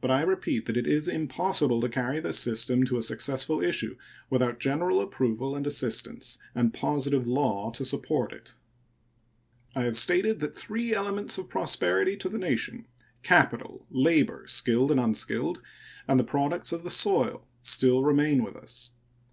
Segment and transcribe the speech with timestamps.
[0.00, 3.96] But I repeat that it is impossible to carry this system to a successful issue
[4.28, 8.54] without general approval and assistance and positive law to support it.
[9.76, 12.86] I have stated that three elements of prosperity to the nation
[13.22, 15.62] capital, labor, skilled and unskilled,
[16.08, 18.90] and products of the soil still remain with us.